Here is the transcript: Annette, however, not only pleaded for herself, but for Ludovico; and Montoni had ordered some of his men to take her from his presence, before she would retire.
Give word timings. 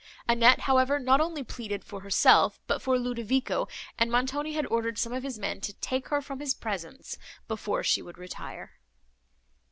Annette, 0.27 0.61
however, 0.61 0.97
not 0.97 1.21
only 1.21 1.43
pleaded 1.43 1.83
for 1.85 1.99
herself, 2.01 2.59
but 2.65 2.81
for 2.81 2.97
Ludovico; 2.97 3.67
and 3.99 4.11
Montoni 4.11 4.53
had 4.53 4.65
ordered 4.65 4.97
some 4.97 5.13
of 5.13 5.21
his 5.21 5.37
men 5.37 5.61
to 5.61 5.73
take 5.73 6.07
her 6.07 6.23
from 6.23 6.39
his 6.39 6.55
presence, 6.55 7.19
before 7.47 7.83
she 7.83 8.01
would 8.01 8.17
retire. 8.17 8.79